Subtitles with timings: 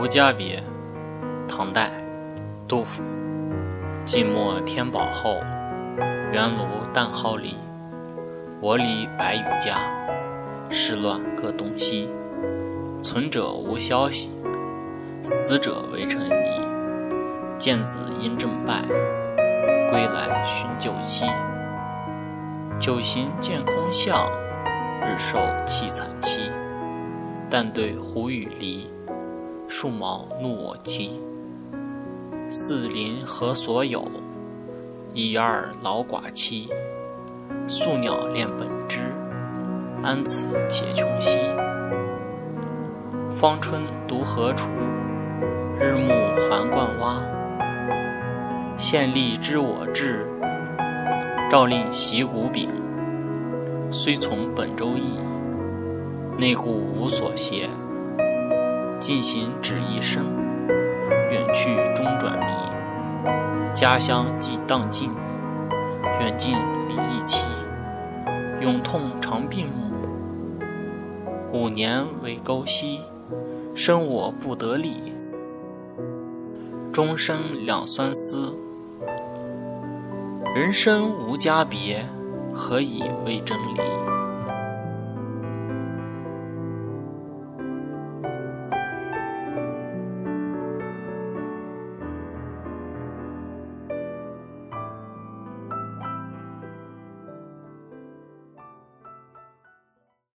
[0.00, 0.62] 无家别，
[1.48, 1.90] 唐代，
[2.68, 3.02] 杜甫。
[4.04, 5.34] 晋末天宝后，
[6.30, 7.56] 原庐旦号里。
[8.60, 9.80] 我里百余家，
[10.70, 12.08] 世乱各东西。
[13.02, 14.30] 存者无消息，
[15.24, 17.58] 死者为尘泥。
[17.58, 18.84] 见子因正败，
[19.90, 21.26] 归来寻旧妻。
[22.78, 24.30] 酒行见空巷，
[25.02, 26.52] 日受凄惨凄。
[27.50, 28.88] 但对胡与离。
[29.70, 31.20] 树毛怒我啼，
[32.48, 34.10] 四邻何所有？
[35.12, 36.70] 一二老寡妻。
[37.66, 38.98] 宿鸟恋本枝，
[40.02, 41.38] 安此且穷兮？
[43.36, 44.70] 芳春独何处？
[45.78, 46.14] 日暮
[46.48, 47.22] 还灌蛙。
[48.78, 50.26] 县吏知我志，
[51.50, 52.70] 诏令袭谷饼。
[53.90, 55.18] 虽从本州邑，
[56.38, 57.68] 内固无所携。
[59.00, 60.24] 尽行只一生，
[61.30, 62.46] 远去终转迷。
[63.72, 65.08] 家乡即荡尽，
[66.20, 66.56] 远近
[66.88, 67.46] 离一期。
[68.60, 69.92] 永痛长鬓暮，
[71.52, 73.00] 五年为沟溪。
[73.72, 75.14] 生我不得力，
[76.92, 78.52] 终生两酸思。
[80.56, 82.04] 人生无家别，
[82.52, 84.17] 何以为真离？